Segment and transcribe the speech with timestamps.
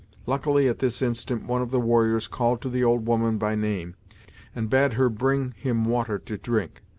[0.25, 3.93] Luckily, at this instant one of the warriors called to the old woman by name,
[4.55, 6.81] and bade her bring him water to drink.